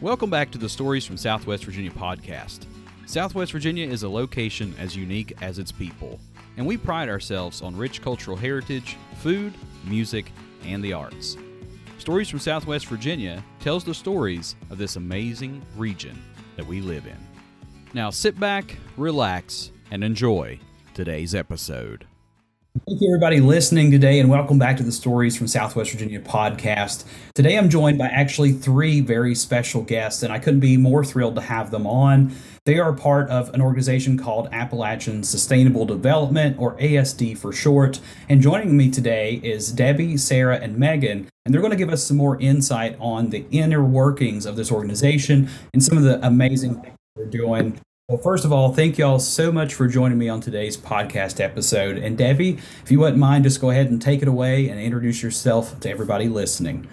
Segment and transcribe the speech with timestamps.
[0.00, 2.66] Welcome back to the Stories from Southwest Virginia podcast.
[3.06, 6.18] Southwest Virginia is a location as unique as its people,
[6.56, 9.54] and we pride ourselves on rich cultural heritage, food,
[9.84, 10.32] music,
[10.64, 11.36] and the arts.
[11.98, 16.20] Stories from Southwest Virginia tells the stories of this amazing region
[16.56, 17.16] that we live in.
[17.94, 20.58] Now sit back, relax, and enjoy
[20.92, 22.04] today's episode.
[22.88, 27.04] Thank you, everybody, listening today, and welcome back to the Stories from Southwest Virginia podcast.
[27.32, 31.36] Today, I'm joined by actually three very special guests, and I couldn't be more thrilled
[31.36, 32.34] to have them on.
[32.64, 38.00] They are part of an organization called Appalachian Sustainable Development, or ASD for short.
[38.28, 42.02] And joining me today is Debbie, Sarah, and Megan, and they're going to give us
[42.02, 46.82] some more insight on the inner workings of this organization and some of the amazing
[46.82, 50.28] things they're doing well, first of all, thank you all so much for joining me
[50.28, 51.96] on today's podcast episode.
[51.96, 55.22] And Debbie, if you wouldn't mind, just go ahead and take it away and introduce
[55.22, 56.86] yourself to everybody listening.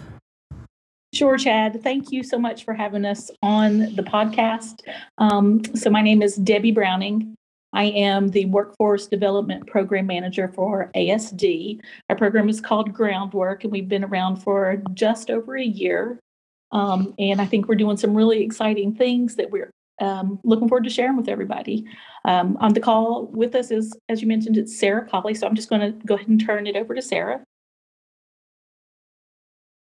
[1.14, 1.84] Sure, Chad.
[1.84, 4.84] Thank you so much for having us on the podcast.
[5.18, 7.36] Um, so, my name is Debbie Browning.
[7.74, 11.82] I am the Workforce Development Program Manager for ASD.
[12.10, 16.18] Our program is called Groundwork, and we've been around for just over a year.
[16.72, 19.72] Um, and I think we're doing some really exciting things that we're
[20.02, 21.86] um, looking forward to sharing with everybody.
[22.26, 25.34] Um, on the call with us is, as you mentioned, it's Sarah Colley.
[25.36, 27.44] So I'm just going to go ahead and turn it over to Sarah.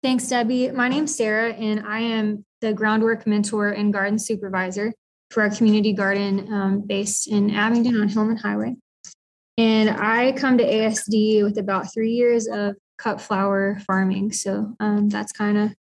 [0.02, 0.72] Thanks, Debbie.
[0.72, 4.94] My name's Sarah, and I am the groundwork mentor and garden supervisor
[5.32, 8.76] for our community garden um, based in Abingdon on Hillman Highway.
[9.58, 14.32] And I come to ASD with about three years of cut flower farming.
[14.32, 15.74] So um, that's kind of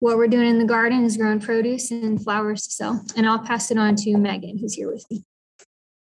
[0.00, 3.04] what we're doing in the garden is growing produce and flowers to sell.
[3.16, 5.24] And I'll pass it on to Megan, who's here with me.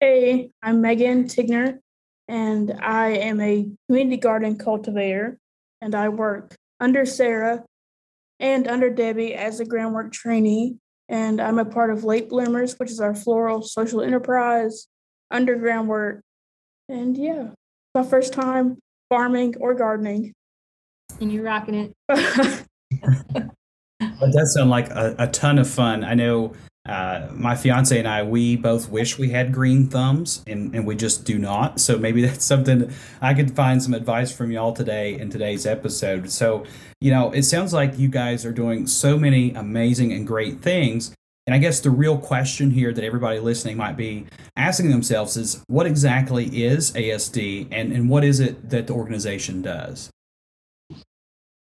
[0.01, 1.79] Hey, I'm Megan Tigner,
[2.29, 5.39] and I am a community garden cultivator,
[5.81, 7.65] and I work under Sarah
[8.39, 10.77] and under Debbie as a groundwork trainee.
[11.09, 14.87] And I'm a part of Late Bloomers, which is our floral social enterprise,
[15.31, 16.23] under groundwork.
[16.89, 17.49] And yeah,
[17.95, 20.33] my first time farming or gardening.
[21.21, 22.67] And you're rocking it.
[24.01, 26.05] That does sound like a, a ton of fun.
[26.05, 26.55] I know
[26.87, 30.97] uh, my fiance and I, we both wish we had green thumbs, and, and we
[30.97, 31.79] just do not.
[31.79, 36.31] So maybe that's something I could find some advice from y'all today in today's episode.
[36.31, 36.65] So,
[37.01, 41.15] you know, it sounds like you guys are doing so many amazing and great things.
[41.47, 45.63] And I guess the real question here that everybody listening might be asking themselves is
[45.67, 50.11] what exactly is ASD and, and what is it that the organization does?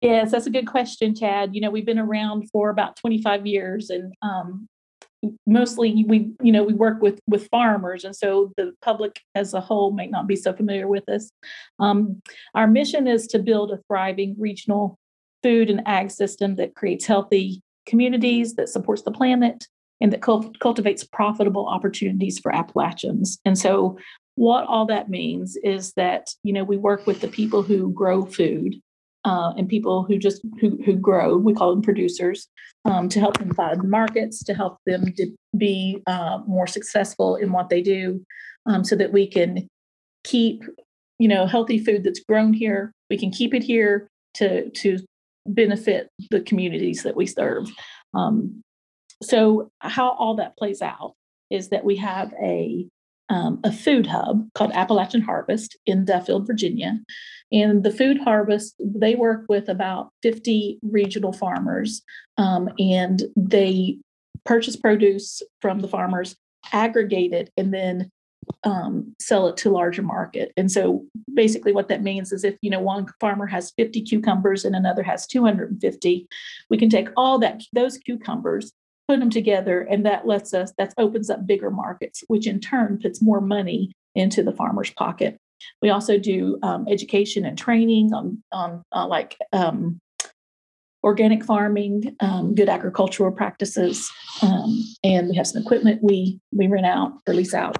[0.04, 1.54] Yes, that's a good question, Chad.
[1.54, 4.69] You know, we've been around for about 25 years and um,
[5.47, 9.62] mostly we, you know, we work with with farmers and so the public as a
[9.62, 11.31] whole may not be so familiar with us.
[11.78, 12.20] Um,
[12.54, 14.98] our mission is to build a thriving regional
[15.43, 19.66] food and ag system that creates healthy communities, that supports the planet,
[20.03, 23.38] and that cult- cultivates profitable opportunities for Appalachians.
[23.47, 23.97] And so
[24.34, 28.26] what all that means is that, you know, we work with the people who grow
[28.26, 28.75] food
[29.24, 32.48] uh, and people who just who, who grow we call them producers
[32.84, 37.52] um, to help them find markets to help them to be uh, more successful in
[37.52, 38.24] what they do
[38.66, 39.68] um, so that we can
[40.24, 40.62] keep
[41.18, 44.98] you know healthy food that's grown here we can keep it here to to
[45.46, 47.68] benefit the communities that we serve.
[48.14, 48.62] Um,
[49.22, 51.14] so how all that plays out
[51.50, 52.86] is that we have a
[53.28, 56.98] um, a food hub called Appalachian Harvest in Duffield, Virginia.
[57.52, 62.02] And the food harvest, they work with about 50 regional farmers
[62.36, 63.98] um, and they
[64.44, 66.36] purchase produce from the farmers,
[66.72, 68.10] aggregate it, and then
[68.64, 70.52] um, sell it to larger market.
[70.56, 74.64] And so basically what that means is if, you know, one farmer has 50 cucumbers
[74.64, 76.28] and another has 250,
[76.68, 78.72] we can take all that those cucumbers
[79.09, 82.98] put them together and that lets us that opens up bigger markets which in turn
[83.03, 85.37] puts more money into the farmer's pocket.
[85.82, 89.99] We also do um, education and training on on uh, like um,
[91.02, 94.11] organic farming um, good agricultural practices
[94.43, 97.76] um, and we have some equipment we we rent out or lease out.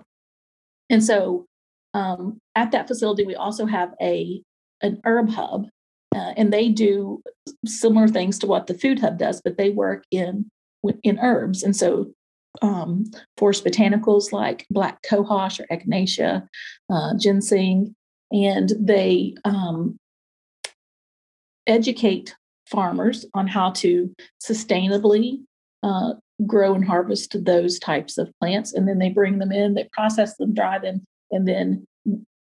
[0.91, 1.47] And so
[1.95, 4.43] um, at that facility we also have a
[4.83, 5.67] an herb hub
[6.15, 7.23] uh, and they do
[7.67, 10.47] similar things to what the food hub does but they work in
[11.03, 11.63] in herbs.
[11.63, 12.13] And so
[12.63, 13.05] um,
[13.37, 16.47] forest botanicals like black cohosh or echinacea,
[16.91, 17.95] uh, ginseng,
[18.31, 19.99] and they um,
[21.67, 22.35] educate
[22.67, 25.41] farmers on how to sustainably
[25.83, 26.15] uh,
[26.47, 28.73] grow and harvest those types of plants.
[28.73, 31.87] And then they bring them in, they process them, dry them, and then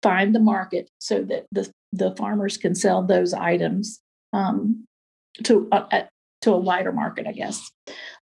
[0.01, 3.99] find the market so that the, the farmers can sell those items
[4.33, 4.85] um,
[5.43, 6.09] to uh, at
[6.41, 7.71] to a wider market, I guess.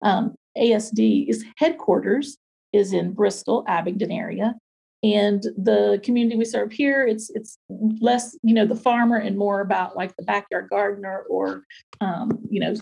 [0.02, 2.38] Um, ASD's headquarters
[2.74, 4.56] is in Bristol, Abingdon area.
[5.04, 9.62] And the community we serve here, it's it's less, you know, the farmer and more
[9.62, 11.64] about like the backyard gardener or,
[12.02, 12.74] um, you know,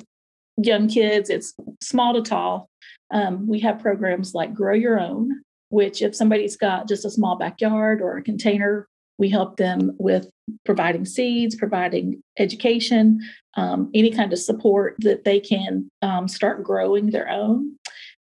[0.57, 1.29] young kids.
[1.29, 2.69] It's small to tall.
[3.11, 7.37] Um, we have programs like Grow Your Own, which if somebody's got just a small
[7.37, 10.29] backyard or a container, we help them with
[10.65, 13.19] providing seeds, providing education,
[13.55, 17.75] um, any kind of support that they can um, start growing their own.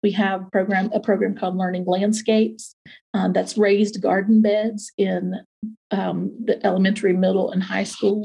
[0.03, 2.75] We have program a program called Learning Landscapes
[3.15, 5.37] um, that's raised garden beds in
[5.93, 8.25] um, the elementary, middle, and high school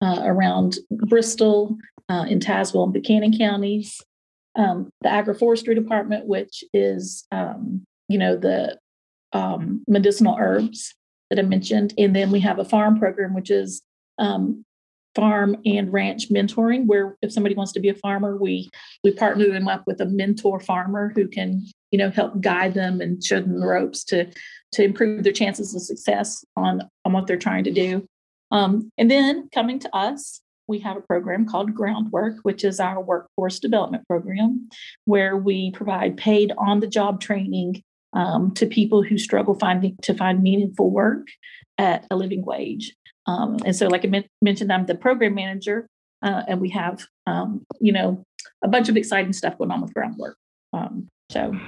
[0.00, 1.76] uh, around Bristol,
[2.08, 4.00] uh, in Tazewell and Buchanan counties.
[4.54, 8.78] Um, the agroforestry department, which is um, you know the
[9.86, 10.94] medicinal herbs
[11.30, 13.82] that I mentioned, and then we have a farm program, which is
[14.18, 14.64] um,
[15.16, 18.68] farm and ranch mentoring where if somebody wants to be a farmer we
[19.02, 23.00] we partner them up with a mentor farmer who can you know help guide them
[23.00, 24.30] and show them the ropes to
[24.72, 28.06] to improve their chances of success on on what they're trying to do.
[28.50, 33.00] Um, and then coming to us we have a program called groundwork which is our
[33.00, 34.68] workforce development program
[35.06, 37.82] where we provide paid on the job training
[38.12, 41.26] um, to people who struggle finding to find meaningful work
[41.78, 42.94] at a living wage.
[43.26, 45.88] Um, and so, like I mentioned, I'm the program manager,
[46.22, 48.22] uh, and we have, um, you know,
[48.62, 50.36] a bunch of exciting stuff going on with groundwork.
[50.72, 51.58] Um, so,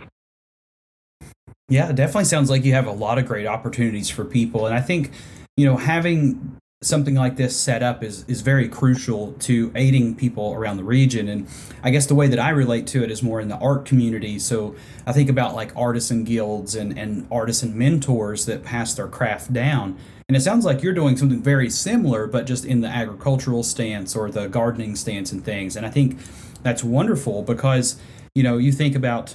[1.68, 4.74] yeah, it definitely sounds like you have a lot of great opportunities for people, and
[4.74, 5.10] I think,
[5.56, 10.52] you know, having something like this set up is is very crucial to aiding people
[10.54, 11.48] around the region and
[11.82, 14.38] i guess the way that i relate to it is more in the art community
[14.38, 19.52] so i think about like artisan guilds and and artisan mentors that pass their craft
[19.52, 19.98] down
[20.28, 24.14] and it sounds like you're doing something very similar, but just in the agricultural stance
[24.14, 25.74] or the gardening stance and things.
[25.74, 26.18] And I think
[26.62, 27.98] that's wonderful because,
[28.34, 29.34] you know, you think about,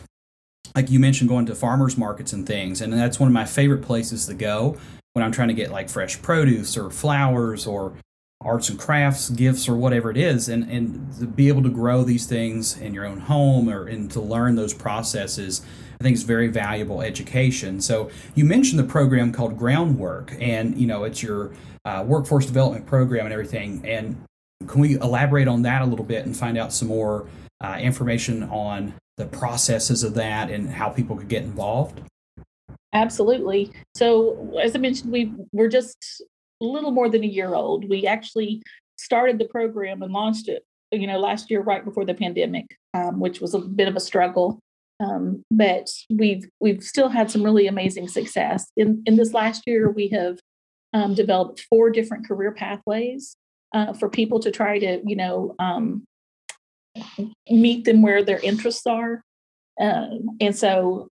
[0.75, 2.80] like you mentioned, going to farmers markets and things.
[2.80, 4.78] And that's one of my favorite places to go
[5.13, 7.94] when I'm trying to get like fresh produce or flowers or
[8.42, 12.04] arts and crafts gifts or whatever it is and and to be able to grow
[12.04, 15.62] these things in your own home or and to learn those processes
[16.04, 17.80] I think is very valuable education.
[17.80, 21.54] So you mentioned the program called Groundwork, and you know it's your
[21.86, 23.81] uh, workforce development program and everything.
[23.86, 24.21] And
[24.68, 27.27] can we elaborate on that a little bit and find out some more
[27.62, 32.01] uh, information on the processes of that and how people could get involved?
[32.94, 33.72] Absolutely.
[33.95, 36.24] So as I mentioned, we we're just
[36.62, 37.90] a little more than a year old.
[37.90, 38.62] We actually
[38.98, 43.19] started the program and launched it, you know, last year right before the pandemic, um,
[43.19, 44.60] which was a bit of a struggle.
[45.00, 48.72] Um, but we've we've still had some really amazing success.
[48.78, 50.38] In in this last year, we have
[50.94, 53.36] um, developed four different career pathways
[53.74, 56.06] uh, for people to try to you know um,
[57.50, 59.24] meet them where their interests are.
[59.81, 61.10] Um, and so,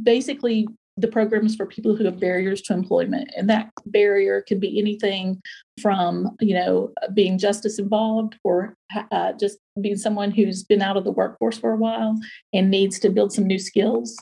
[0.00, 0.68] basically,
[1.00, 3.30] the programs for people who have barriers to employment.
[3.36, 5.40] And that barrier could be anything
[5.80, 8.76] from you know being justice involved or
[9.10, 12.18] uh, just being someone who's been out of the workforce for a while
[12.52, 14.16] and needs to build some new skills.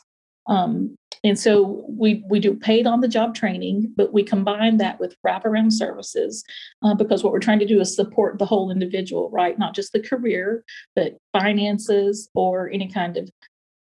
[0.46, 5.00] Um, and so we we do paid on the job training but we combine that
[5.00, 6.44] with wraparound services
[6.82, 9.58] uh, because what we're trying to do is support the whole individual right?
[9.58, 10.64] Not just the career
[10.94, 13.30] but finances or any kind of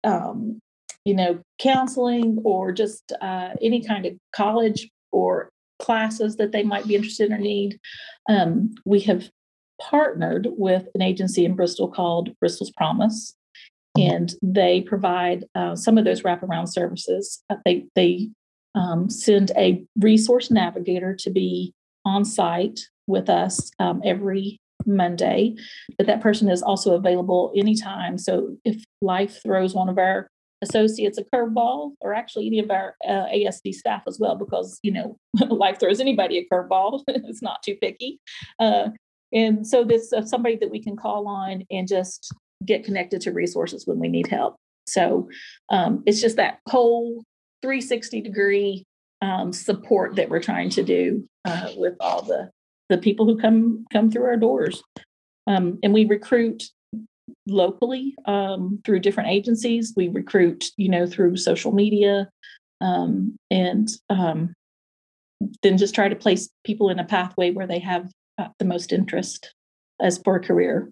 [0.04, 0.60] um,
[1.06, 6.88] you know, counseling or just uh, any kind of college or classes that they might
[6.88, 7.80] be interested in or need.
[8.30, 9.30] Um, we have
[9.82, 13.36] partnered with an agency in Bristol called Bristol's Promise,
[13.98, 17.44] and they provide uh, some of those wraparound services.
[17.50, 18.30] Uh, they they
[18.76, 21.74] um, send a resource navigator to be
[22.06, 25.56] on site with us um, every Monday,
[25.98, 28.18] but that person is also available anytime.
[28.18, 30.30] So if life throws one of our
[30.62, 34.92] associates a curveball, or actually any of our uh, ASD staff as well, because you
[34.92, 35.18] know
[35.50, 37.04] life throws anybody a curveball.
[37.08, 38.20] it's not too picky,
[38.60, 38.90] uh,
[39.34, 42.34] and so this uh, somebody that we can call on and just
[42.66, 44.56] get connected to resources when we need help.
[44.88, 45.30] So
[45.70, 47.24] um, it's just that whole
[47.62, 48.84] 360 degree
[49.22, 52.50] um, support that we're trying to do uh, with all the
[52.90, 54.84] the people who come come through our doors.
[55.48, 56.64] Um, and we recruit
[57.48, 59.94] locally um, through different agencies.
[59.96, 62.30] We recruit, you know, through social media,
[62.82, 64.54] um, and um,
[65.64, 68.92] then just try to place people in a pathway where they have uh, the most
[68.92, 69.54] interest
[70.02, 70.90] as for a career.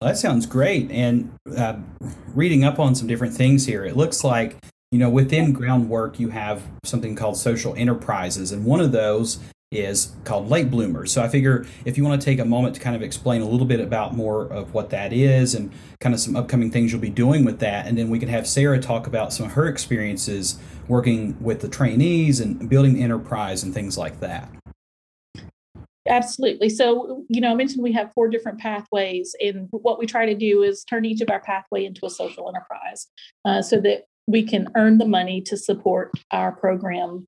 [0.00, 0.90] Well, that sounds great.
[0.90, 1.76] And uh,
[2.34, 4.56] reading up on some different things here, it looks like
[4.92, 9.38] you know within groundwork you have something called social enterprises, and one of those
[9.72, 11.12] is called Late Bloomers.
[11.12, 13.48] So I figure if you want to take a moment to kind of explain a
[13.48, 17.00] little bit about more of what that is and kind of some upcoming things you'll
[17.00, 19.66] be doing with that, and then we can have Sarah talk about some of her
[19.66, 24.48] experiences working with the trainees and building the enterprise and things like that.
[26.08, 26.68] Absolutely.
[26.68, 30.34] So, you know, I mentioned we have four different pathways, and what we try to
[30.36, 33.08] do is turn each of our pathway into a social enterprise
[33.44, 37.26] uh, so that we can earn the money to support our program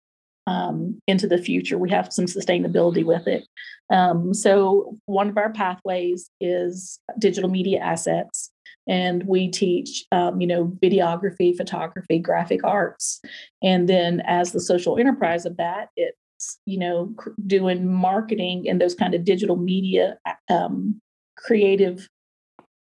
[0.49, 1.77] um, into the future.
[1.77, 3.47] We have some sustainability with it.
[3.91, 8.51] Um, so, one of our pathways is digital media assets,
[8.89, 13.21] and we teach, um, you know, videography, photography, graphic arts,
[13.63, 17.15] and then as the social enterprise of that, it's you know
[17.47, 20.17] doing marketing and those kind of digital media
[20.49, 20.99] um,
[21.37, 22.09] creative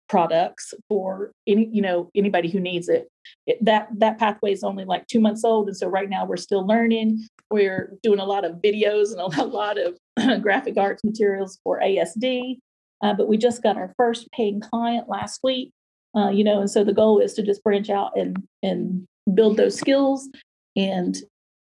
[0.09, 3.09] products for any you know anybody who needs it.
[3.47, 3.63] It.
[3.65, 6.67] that that pathway is only like two months old and so right now we're still
[6.67, 9.99] learning we're doing a lot of videos and a lot of
[10.43, 12.59] graphic arts materials for asd
[13.03, 15.71] uh, but we just got our first paying client last week
[16.17, 19.05] uh, you know and so the goal is to just branch out and and
[19.35, 20.29] build those skills
[20.77, 21.19] and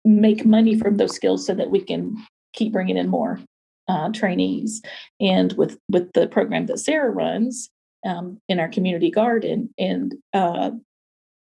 [0.06, 2.16] make money from those skills so that we can
[2.54, 3.40] keep bringing in more
[3.88, 4.82] uh, trainees
[5.20, 7.70] and with with the program that sarah runs
[8.06, 10.72] um, in our community garden, and uh,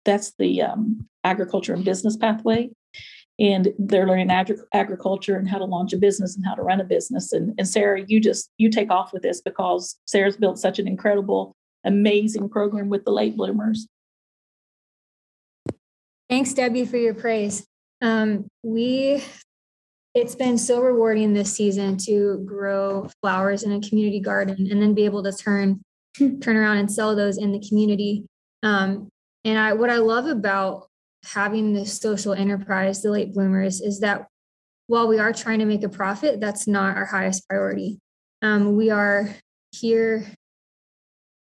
[0.05, 2.70] that's the um, agriculture and business pathway.
[3.39, 6.81] And they're learning agri- agriculture and how to launch a business and how to run
[6.81, 7.34] a business.
[7.34, 10.88] And, and Sarah, you just you take off with this because Sarah's built such an
[10.88, 13.88] incredible, amazing program with the late bloomers.
[16.29, 17.65] Thanks, Debbie, for your praise.
[18.01, 19.24] Um, we
[20.13, 24.93] it's been so rewarding this season to grow flowers in a community garden and then
[24.93, 25.81] be able to turn
[26.17, 28.25] turn around and sell those in the community.
[28.63, 29.10] Um,
[29.43, 30.88] and I, what I love about
[31.24, 34.27] having this social enterprise, the late bloomers, is that
[34.88, 38.00] while we are trying to make a profit, that's not our highest priority.
[38.41, 39.29] Um, we are
[39.71, 40.25] here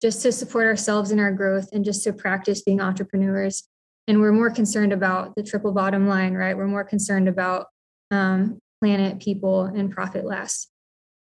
[0.00, 3.64] just to support ourselves in our growth and just to practice being entrepreneurs.
[4.06, 6.56] And we're more concerned about the triple bottom line, right?
[6.56, 7.66] We're more concerned about
[8.10, 10.70] um, planet, people, and profit last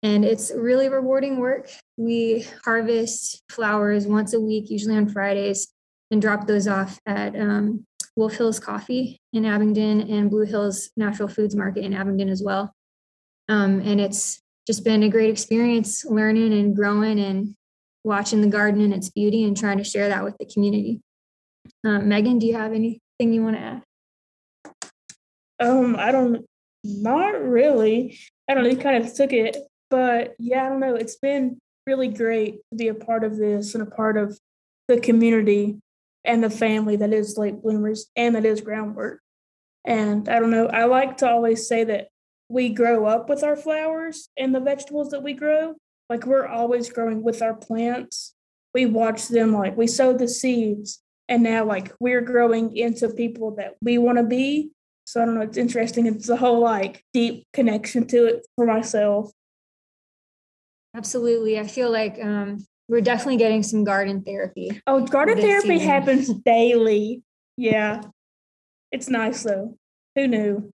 [0.04, 1.70] and it's really rewarding work.
[1.96, 5.72] We harvest flowers once a week, usually on Fridays,
[6.14, 7.84] and drop those off at um,
[8.16, 12.72] Wolf Hills Coffee in Abingdon and Blue Hills Natural Foods Market in Abingdon as well.
[13.48, 17.54] Um, and it's just been a great experience learning and growing and
[18.04, 21.02] watching the garden and its beauty and trying to share that with the community.
[21.84, 23.82] Um, Megan, do you have anything you want to add?
[25.60, 26.46] Um, I don't,
[26.82, 28.18] not really.
[28.48, 28.70] I don't know.
[28.70, 29.56] You kind of took it
[29.94, 30.96] but yeah, I don't know.
[30.96, 34.36] It's been really great to be a part of this and a part of
[34.88, 35.78] the community
[36.24, 39.20] and the family that is late bloomers and that is groundwork.
[39.84, 42.08] And I don't know, I like to always say that
[42.48, 45.74] we grow up with our flowers and the vegetables that we grow.
[46.08, 48.34] Like we're always growing with our plants.
[48.74, 53.54] We watch them like we sow the seeds and now like we're growing into people
[53.56, 54.70] that we want to be.
[55.06, 56.06] So I don't know, it's interesting.
[56.06, 59.30] It's a whole like deep connection to it for myself.
[60.94, 61.58] Absolutely.
[61.58, 64.80] I feel like um, we're definitely getting some garden therapy.
[64.86, 65.88] Oh, garden therapy season.
[65.88, 67.22] happens daily.
[67.56, 68.02] Yeah.
[68.92, 69.76] It's nice though.
[70.14, 70.70] Who knew?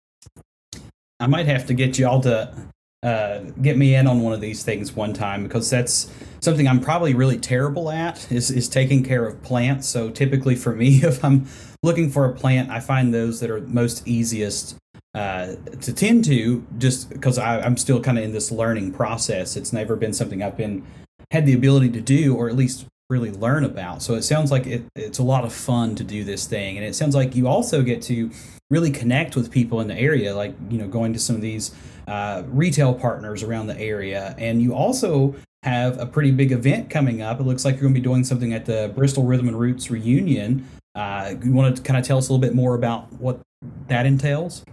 [1.20, 2.54] I might have to get y'all to
[3.02, 6.80] uh, get me in on one of these things one time because that's something I'm
[6.80, 9.88] probably really terrible at is, is taking care of plants.
[9.88, 11.46] So typically for me, if I'm
[11.82, 14.76] looking for a plant, I find those that are most easiest
[15.14, 19.56] uh, to tend to just because I'm still kind of in this learning process.
[19.56, 20.84] It's never been something I've been
[21.30, 24.02] had the ability to do or at least really learn about.
[24.02, 26.86] So it sounds like it, it's a lot of fun to do this thing, and
[26.86, 28.30] it sounds like you also get to
[28.70, 31.74] really connect with people in the area, like you know going to some of these
[32.08, 37.22] uh, retail partners around the area, and you also have a pretty big event coming
[37.22, 37.40] up.
[37.40, 39.90] It looks like you're going to be doing something at the Bristol Rhythm and Roots
[39.90, 40.66] reunion.
[40.94, 43.40] Uh, you want to kind of tell us a little bit more about what
[43.88, 44.64] that entails?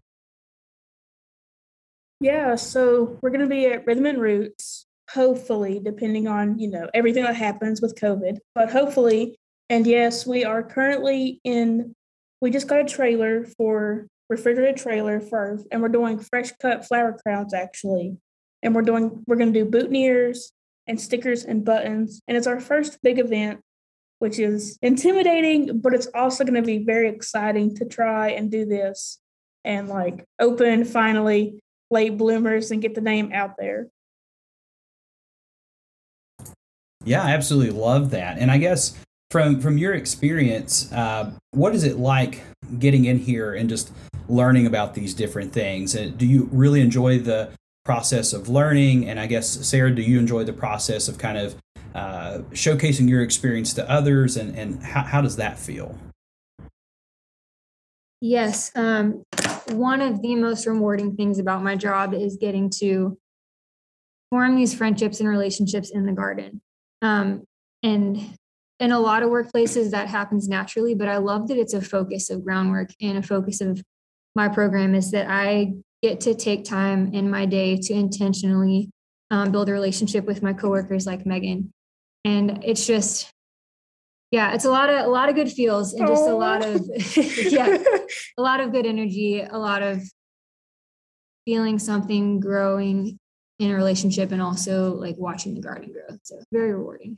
[2.20, 6.90] Yeah, so we're going to be at Rhythm and Roots, hopefully, depending on, you know,
[6.94, 8.38] everything that happens with COVID.
[8.56, 9.38] But hopefully,
[9.70, 11.94] and yes, we are currently in,
[12.42, 17.18] we just got a trailer for, refrigerated trailer for, and we're doing fresh cut flower
[17.26, 18.18] crowns actually.
[18.64, 20.52] And we're doing, we're going to do boutonnieres
[20.88, 22.22] and stickers and buttons.
[22.28, 23.60] And it's our first big event,
[24.20, 28.66] which is intimidating, but it's also going to be very exciting to try and do
[28.66, 29.20] this
[29.64, 33.88] and like open finally late bloomers and get the name out there.
[37.04, 38.38] Yeah, I absolutely love that.
[38.38, 38.98] And I guess
[39.32, 42.44] from from your experience, uh, what is it like
[42.80, 43.92] getting in here and just
[44.28, 45.96] learning about these different things?
[45.96, 47.52] And do you really enjoy the
[47.84, 49.10] process of learning.
[49.10, 51.56] And I guess, Sarah, do you enjoy the process of kind of
[51.94, 54.38] uh, showcasing your experience to others?
[54.38, 55.98] And, and how, how does that feel?
[58.22, 58.72] Yes.
[58.76, 59.24] Um,
[59.70, 63.18] one of the most rewarding things about my job is getting to
[64.30, 66.62] form these friendships and relationships in the garden.
[67.02, 67.44] Um,
[67.84, 68.38] and
[68.80, 72.30] in a lot of workplaces, that happens naturally, but I love that it's a focus
[72.30, 73.82] of groundwork and a focus of
[74.36, 78.90] my program is that I get to take time in my day to intentionally
[79.30, 81.72] um, build a relationship with my coworkers like Megan.
[82.26, 83.30] And it's just,
[84.32, 86.82] yeah, it's a lot of a lot of good feels and just a lot of
[87.18, 87.78] yeah,
[88.38, 90.02] a lot of good energy, a lot of
[91.46, 93.20] feeling something growing
[93.62, 96.18] in a relationship and also like watching the garden grow.
[96.24, 97.18] So very rewarding.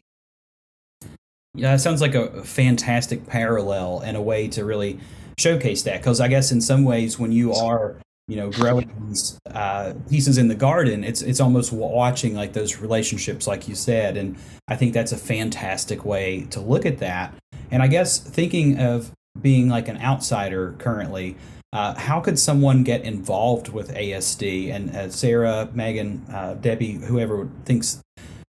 [1.56, 5.00] Yeah, it sounds like a fantastic parallel and a way to really
[5.38, 6.02] showcase that.
[6.02, 7.96] Because I guess in some ways, when you are
[8.28, 12.82] you know growing these uh, pieces in the garden, it's it's almost watching like those
[12.82, 14.36] relationships, like you said, and
[14.68, 17.34] I think that's a fantastic way to look at that.
[17.72, 21.38] And I guess thinking of being like an outsider currently,
[21.74, 24.72] uh, how could someone get involved with ASD?
[24.72, 28.00] And uh, Sarah, Megan, uh, Debbie, whoever thinks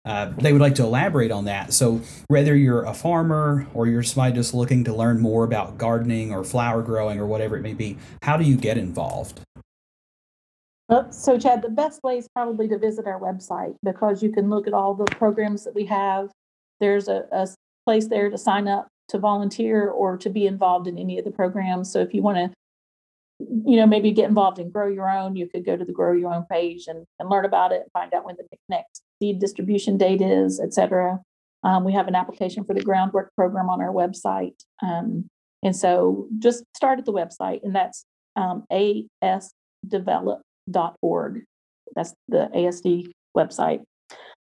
[0.05, 1.73] uh, they would like to elaborate on that.
[1.73, 6.33] So, whether you're a farmer or you're somebody just looking to learn more about gardening
[6.33, 9.41] or flower growing or whatever it may be, how do you get involved?
[10.91, 14.51] Uh, so, Chad, the best way is probably to visit our website because you can
[14.51, 16.31] look at all the programs that we have.
[16.81, 17.49] There's a, a
[17.87, 21.31] place there to sign up to volunteer or to be involved in any of the
[21.31, 21.91] programs.
[21.91, 22.51] So, if you want to
[23.41, 25.37] you know, maybe get involved in Grow Your Own.
[25.37, 27.93] You could go to the Grow Your Own page and, and learn about it and
[27.93, 31.21] find out when the next seed distribution date is, et cetera.
[31.65, 34.55] Um, we have an application for the groundwork program on our website.
[34.83, 35.29] Um,
[35.63, 38.05] and so just start at the website, and that's
[38.37, 41.45] um, asdevelop.org.
[41.97, 43.83] That's the ASD website.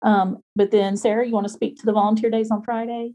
[0.01, 3.13] Um, but then, Sarah, you want to speak to the volunteer days on Friday?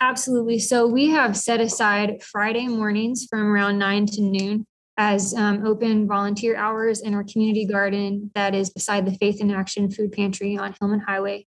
[0.00, 0.58] Absolutely.
[0.58, 4.66] So we have set aside Friday mornings from around nine to noon
[4.98, 9.50] as um, open volunteer hours in our community garden that is beside the Faith in
[9.50, 11.46] Action Food Pantry on Hillman Highway,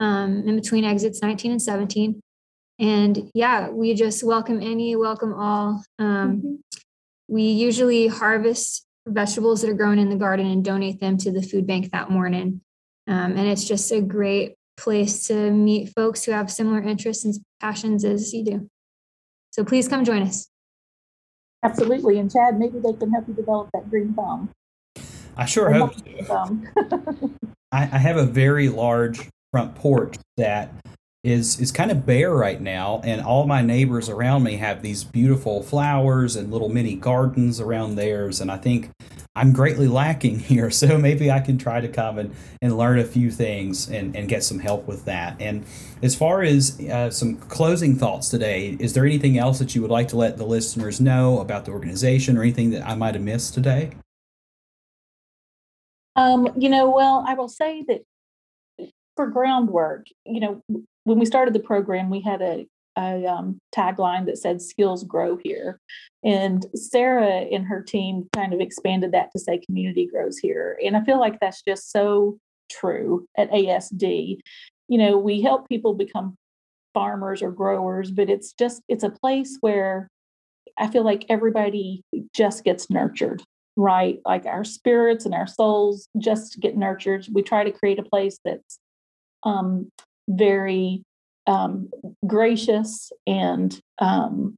[0.00, 2.20] um, in between exits 19 and 17.
[2.78, 5.82] And yeah, we just welcome any, welcome all.
[5.98, 6.54] Um, mm-hmm.
[7.28, 11.42] We usually harvest vegetables that are grown in the garden and donate them to the
[11.42, 12.60] food bank that morning.
[13.06, 17.34] Um, and it's just a great place to meet folks who have similar interests and
[17.60, 18.68] passions as you do.
[19.50, 20.48] So please come join us.
[21.62, 22.18] Absolutely.
[22.18, 24.50] And Chad, maybe they can help you develop that green thumb.
[25.36, 25.94] I sure hope
[26.26, 26.60] so.
[27.72, 30.72] I, I have a very large front porch that
[31.22, 35.04] is is kind of bare right now and all my neighbors around me have these
[35.04, 38.90] beautiful flowers and little mini gardens around theirs and i think
[39.36, 43.04] i'm greatly lacking here so maybe i can try to come and, and learn a
[43.04, 45.36] few things and, and get some help with that.
[45.40, 45.64] And
[46.02, 49.90] as far as uh, some closing thoughts today is there anything else that you would
[49.90, 53.22] like to let the listeners know about the organization or anything that i might have
[53.22, 53.92] missed today?
[56.16, 60.62] Um, you know, well, I will say that for groundwork, you know,
[61.10, 65.36] when we started the program, we had a, a um, tagline that said skills grow
[65.36, 65.80] here.
[66.22, 70.78] And Sarah and her team kind of expanded that to say community grows here.
[70.84, 72.38] And I feel like that's just so
[72.70, 74.38] true at ASD.
[74.86, 76.36] You know, we help people become
[76.94, 80.08] farmers or growers, but it's just, it's a place where
[80.78, 83.42] I feel like everybody just gets nurtured,
[83.76, 84.20] right?
[84.24, 87.26] Like our spirits and our souls just get nurtured.
[87.32, 88.78] We try to create a place that's
[89.42, 89.90] um,
[90.30, 91.02] very
[91.46, 91.90] um,
[92.26, 94.54] gracious and um,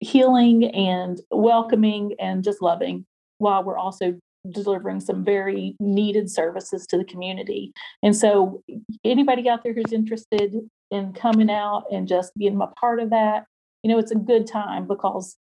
[0.00, 3.04] healing and welcoming and just loving
[3.38, 4.14] while we're also
[4.50, 7.72] delivering some very needed services to the community.
[8.02, 8.62] And so,
[9.04, 10.54] anybody out there who's interested
[10.90, 13.44] in coming out and just being a part of that,
[13.82, 15.36] you know, it's a good time because,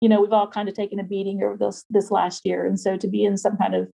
[0.00, 2.80] you know, we've all kind of taken a beating over this this last year, and
[2.80, 3.88] so to be in some kind of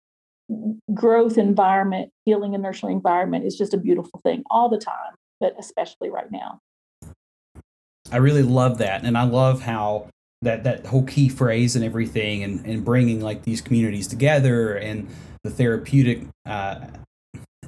[0.93, 5.53] growth environment, healing and nurturing environment is just a beautiful thing all the time, but
[5.59, 6.59] especially right now.
[8.11, 9.03] I really love that.
[9.03, 10.09] And I love how
[10.41, 15.07] that, that whole key phrase and everything and, and bringing like these communities together and
[15.43, 16.87] the therapeutic uh,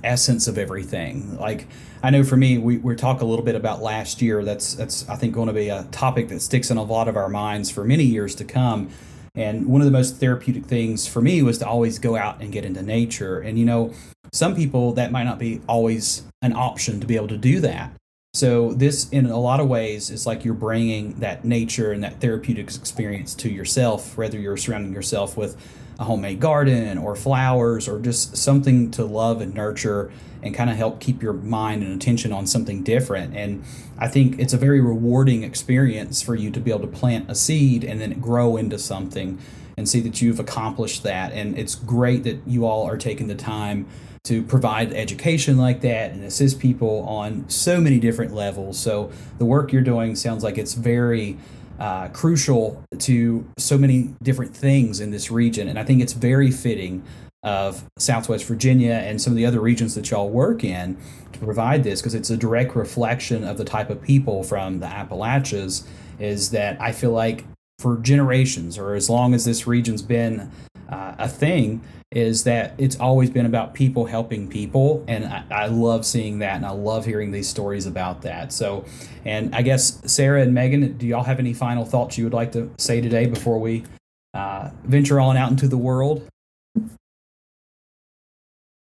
[0.03, 1.37] essence of everything.
[1.37, 1.67] Like
[2.01, 4.43] I know for me, we, we talk a little bit about last year.
[4.43, 7.17] That's that's I think going to be a topic that sticks in a lot of
[7.17, 8.89] our minds for many years to come.
[9.35, 12.51] And one of the most therapeutic things for me was to always go out and
[12.51, 13.39] get into nature.
[13.39, 13.93] And, you know,
[14.33, 17.93] some people that might not be always an option to be able to do that.
[18.33, 22.21] So, this in a lot of ways is like you're bringing that nature and that
[22.21, 25.57] therapeutic experience to yourself, whether you're surrounding yourself with
[25.99, 30.11] a homemade garden or flowers or just something to love and nurture
[30.43, 33.36] and kind of help keep your mind and attention on something different.
[33.36, 33.63] And
[33.97, 37.36] I think it's a very rewarding experience for you to be able to plant a
[37.36, 39.39] seed and then grow into something
[39.77, 41.32] and see that you've accomplished that.
[41.34, 43.88] And it's great that you all are taking the time
[44.23, 48.77] to provide education like that and assist people on so many different levels.
[48.80, 51.38] So the work you're doing sounds like it's very
[51.80, 55.67] uh, crucial to so many different things in this region.
[55.67, 57.04] And I think it's very fitting
[57.43, 60.97] of Southwest Virginia and some of the other regions that y'all work in
[61.34, 64.86] to provide this because it's a direct reflection of the type of people from the
[64.86, 65.88] Appalachians.
[66.19, 67.45] Is that I feel like
[67.80, 70.51] for generations or as long as this region's been
[70.88, 75.04] uh, a thing, is that it's always been about people helping people.
[75.08, 78.51] And I, I, love seeing that and I love hearing these stories about that.
[78.51, 78.84] So,
[79.23, 82.51] and I guess Sarah and Megan, do y'all have any final thoughts you would like
[82.51, 83.86] to say today before we
[84.34, 86.27] uh, venture on out into the world?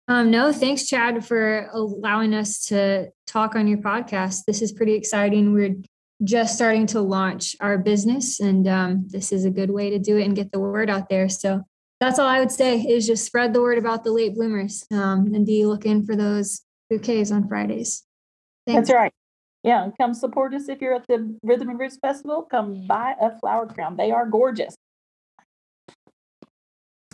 [0.07, 4.45] Um, no, thanks, Chad, for allowing us to talk on your podcast.
[4.45, 5.51] This is pretty exciting.
[5.53, 5.75] We're
[6.23, 10.17] just starting to launch our business, and um, this is a good way to do
[10.17, 11.27] it and get the word out there.
[11.27, 11.61] So
[11.99, 15.33] that's all I would say is just spread the word about the late bloomers um,
[15.33, 18.03] and be looking for those bouquets on Fridays.
[18.67, 18.89] Thanks.
[18.89, 19.13] That's right.
[19.63, 22.43] Yeah, come support us if you're at the Rhythm and Roots Festival.
[22.43, 23.97] Come buy a flower crown.
[23.97, 24.75] They are gorgeous.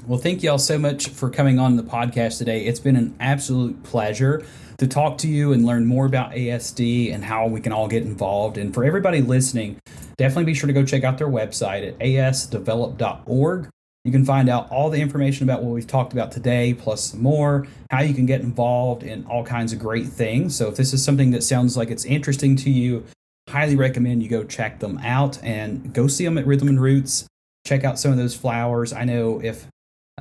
[0.07, 2.65] Well, thank y'all so much for coming on the podcast today.
[2.65, 4.43] It's been an absolute pleasure
[4.79, 8.01] to talk to you and learn more about ASD and how we can all get
[8.01, 8.57] involved.
[8.57, 9.77] And for everybody listening,
[10.17, 13.69] definitely be sure to go check out their website at asdevelop.org.
[14.03, 17.21] You can find out all the information about what we've talked about today, plus some
[17.21, 20.55] more, how you can get involved in all kinds of great things.
[20.55, 23.05] So if this is something that sounds like it's interesting to you,
[23.49, 27.27] highly recommend you go check them out and go see them at Rhythm and Roots.
[27.67, 28.93] Check out some of those flowers.
[28.93, 29.67] I know if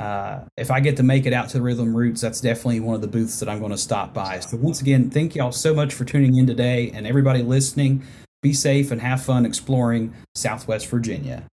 [0.00, 2.94] uh, if I get to make it out to the Rhythm Roots, that's definitely one
[2.94, 4.40] of the booths that I'm going to stop by.
[4.40, 8.02] So, once again, thank y'all so much for tuning in today and everybody listening.
[8.42, 11.49] Be safe and have fun exploring Southwest Virginia.